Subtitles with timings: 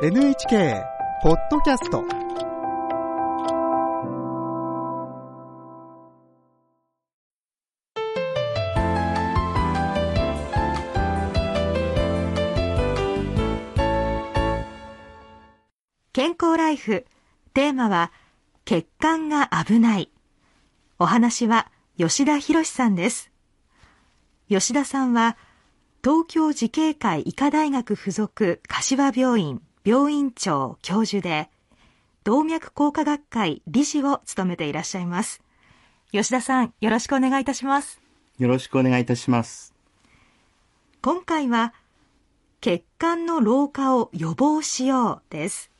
[0.00, 0.84] NHK
[1.24, 2.04] ポッドキャスト
[16.12, 17.04] 健康ライフ。
[17.52, 18.12] テーマは
[18.64, 20.12] 血管が危ない。
[21.00, 23.32] お話は吉田博さんです。
[24.48, 25.36] 吉田さんは
[26.04, 29.60] 東京慈恵会医科大学附属柏病院。
[29.88, 31.48] 病院長教授で
[32.22, 35.40] 動脈硬化学会理事を務めていらっしゃいます。
[36.12, 37.98] 吉田さんよろしくお願いいたします。
[38.38, 39.72] よろしくお願いいたします。
[41.00, 41.72] 今回は
[42.60, 45.70] 血管の老化を予防しようです。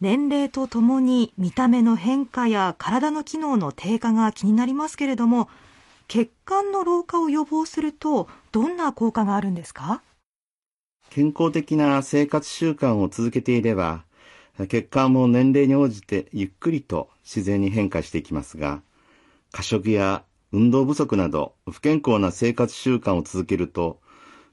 [0.00, 5.50] 年齢とともに見た目の変化や体の機能の低下が気になりますけれども
[6.06, 10.00] 血管の老化を予防するとどんな効果があるんですか？
[11.10, 14.04] 健康的な生活習慣を続けていれば、
[14.68, 18.82] 血管も年齢に応じてゆっくりと自然に変化していきますが、
[19.52, 24.00] 過食や運動不足など不健康な生活習慣を続けると、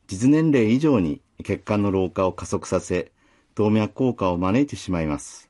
[0.07, 3.11] 実年齢以上に血管の老化を加速させ、
[3.55, 5.49] 動脈硬化を招いてしまいます。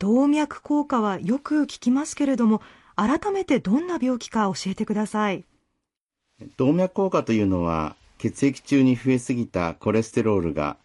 [0.00, 2.62] 動脈硬化はよく聞きますけれども
[2.96, 5.44] 改めてどんな病気か教えてください
[6.56, 10.76] 動脈硬化というのは血液中に増えすぎたコレステロールが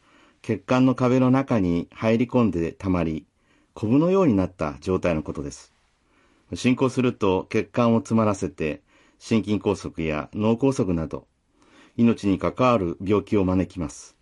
[0.42, 3.26] 血管の壁の中に入り込んで溜まり
[3.74, 5.74] コブのようになった状態のことです。
[6.54, 8.82] 進行すると血管を詰まらせて
[9.20, 11.28] 心筋梗塞や脳梗塞など
[11.98, 14.16] 命に関わる病気を招きます。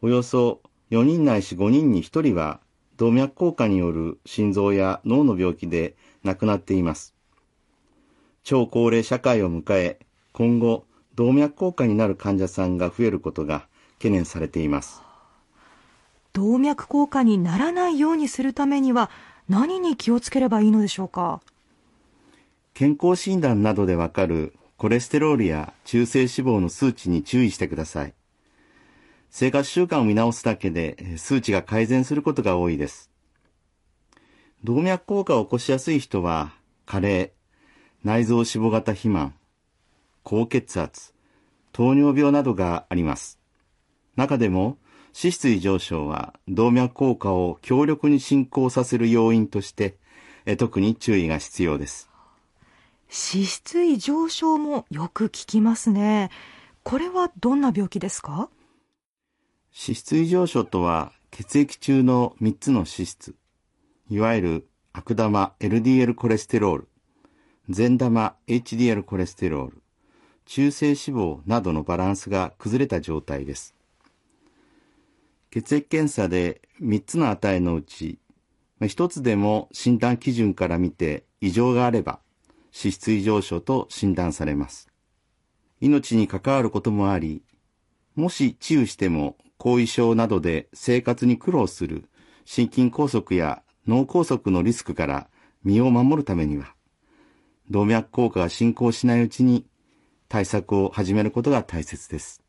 [0.00, 2.60] およそ4人ないし5人に1人は
[2.96, 7.14] 動脈硬化による心臓や脳の病気で亡くなっています。
[8.42, 9.98] 超高齢社会を迎え、
[10.32, 10.86] 今後、
[11.20, 13.66] 動脈硬化になる患者さんが増えることが
[13.98, 15.02] 懸念されています。
[16.32, 19.10] 動脈硬化にならないようにするためには
[19.46, 21.42] 何に気をつければいいのでしょうか？
[22.72, 28.14] 健康診断などでわかるコレステロールや中性脂肪の数値に注意してください。
[29.28, 33.10] 生活習慣を見直すだけでえー数値が改善することが多いです。
[34.64, 36.54] 動脈硬化を起こしやすい人は、
[36.86, 37.32] 加齢、
[38.04, 39.34] 内臓脂肪型肥満、
[40.30, 41.12] 高血圧、
[41.72, 43.40] 糖尿病などがあります。
[44.14, 49.96] 中でも、脂質異常症は動脈硬化を強力に進行させる要因として、
[50.46, 52.08] え特に注意が必要です。
[53.08, 56.30] 脂質異常症もよく聞きますね
[56.84, 58.50] これはどんな病気ですか？
[59.74, 63.34] 脂質異常症とは血液中の3つの脂質、
[64.08, 66.88] いわゆる悪玉 LDL コレステロール、
[67.68, 69.79] 善玉 HDL コレステロール、
[70.50, 73.76] 中性脂肪などのバランスが崩れた状態です。
[75.52, 78.18] 血液検査で3つの値のうち、
[78.80, 82.18] 1つでも診断基準から見て異常があれば、
[82.76, 84.88] 脂質異常症と診断されます。
[85.80, 87.44] 命に関わることもあり、
[88.16, 92.08] もし治癒しても後遺症などで生活に苦労する
[92.44, 95.28] 心筋梗塞や脳梗塞のリスクから
[95.62, 96.74] 身を守るためには、
[97.70, 99.64] 動脈硬化が進行しないうちに
[100.30, 102.40] 対策を始めることが大切です。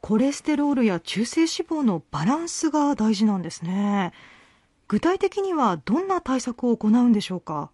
[0.00, 4.12] コレステロールや中性脂肪のバランスが大事なんですね
[4.86, 7.70] 具体的にはどんな対策を行うんでしょうか？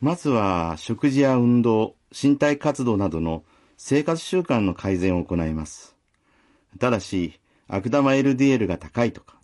[0.00, 3.42] まずは食事や運動、身体活動などの
[3.76, 5.96] 生活習慣の改善を行います。
[6.78, 9.40] ただし、悪玉 LDL が高いとか、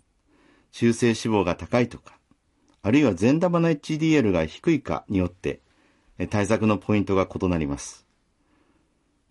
[0.71, 2.17] 中性脂肪が高いとか、
[2.83, 5.66] あるいは善玉の HDL が低いかによって、え
[6.25, 8.07] 対策のポイントが異なります。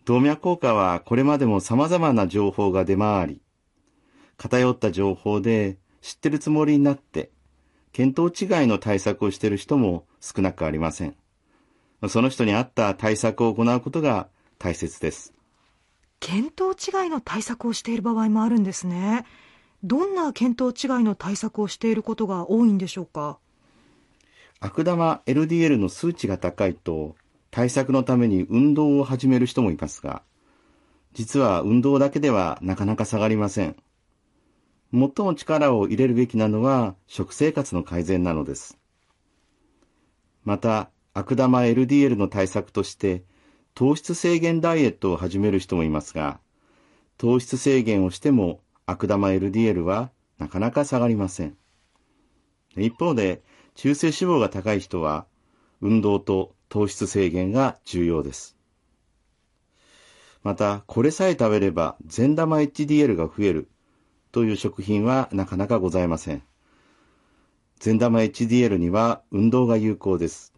[0.04, 3.40] 動脈硬化はこれまでも様々な情報が出回り、
[4.36, 7.30] 偏った情報で知ってるつもりになって、
[7.92, 8.32] 見当違い
[8.68, 11.16] の対策をしている人も少なくありません。
[12.08, 15.32] その人に合った対策を行うことが大切です。
[16.20, 19.26] 見当違いの対策をしている場合もあるんですね
[19.84, 23.38] どんな見当違いの対策をしていることが多いんでしょうか？
[24.60, 27.14] 悪玉 LDL の数値が高いと
[27.50, 30.22] 対策のために運動を始める人もいますが、
[31.12, 33.76] 実は運動だけではなかなか下がりません。
[34.92, 38.78] 最も力を入れるべきなのは食生活の改善なのです。
[40.44, 43.24] また、悪玉 LDL の対策として
[43.74, 46.40] 糖質制限ダイエットを始める人もいますが、
[47.18, 51.56] 糖質制限をしても悪玉 LDL はなかなか下がりません。
[52.76, 53.42] 一方で、
[53.76, 55.26] 中性脂肪が高い人は、
[55.80, 58.56] 運動と糖質制限が重要です。
[60.42, 63.68] また、これさえ食べれば善玉 HDL が増える
[64.32, 66.42] という食品はなかなかございません。
[67.78, 70.54] 善玉 HDL には運動が有効です。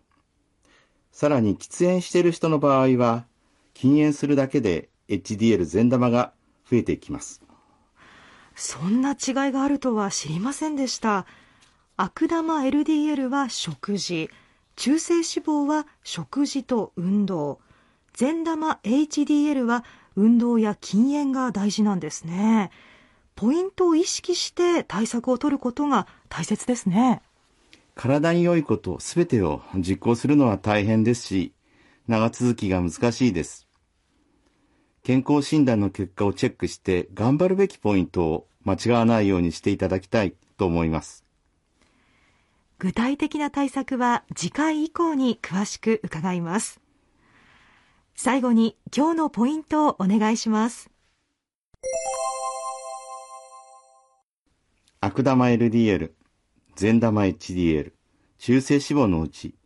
[1.11, 3.27] さらに喫煙している人の場合は、
[3.75, 6.33] 禁煙するだけで HDL 善玉が
[6.71, 7.43] 増えていきます。
[8.55, 9.17] そんな違い
[9.53, 11.27] があるとは知りませんでした。
[12.01, 14.31] 悪玉 LDL は食事、
[14.77, 17.59] 中性脂肪は食事と運動、
[18.13, 19.85] 善玉 HDL は
[20.15, 22.71] 運動や禁煙が大事なんですね。
[23.35, 27.21] ポイントを意識して対策を取ることが大切ですね。
[27.97, 31.53] 体に良いことすべてを実行するのは大変ですし、
[32.07, 33.67] 長続きが難しいです。
[35.03, 41.25] 健康診断の結果をチェックして頑張るべきポイントを間違わないようにしていただきたいと思います。
[42.81, 46.81] 具体的な対策は次回以降に詳しく伺います。
[48.15, 50.89] 最後に今日のポイントをお願いします。
[55.01, 56.13] 悪玉 LDL、
[56.77, 57.93] 善玉 HDL、
[58.39, 59.57] 中性脂肪のうち、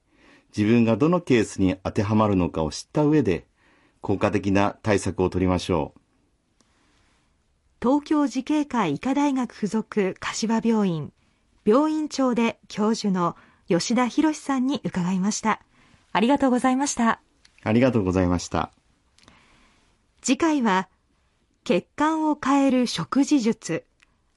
[0.56, 3.46] 自分がどのケースに当てはまるのかを知った上で、
[4.00, 6.00] 効果的な対策を取りましょう。
[7.82, 11.12] 東京慈恵会医科大学附属柏病院、
[11.64, 13.36] 病院長で教授の
[13.68, 15.60] 吉田博さんに伺いました。
[16.12, 17.20] ありがとうございました。
[17.62, 18.72] ありがとうございました。
[20.20, 20.88] 次回は、
[21.64, 23.84] 血管を変える食事術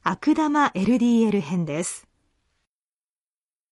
[0.03, 2.04] 悪玉 LDL 編です。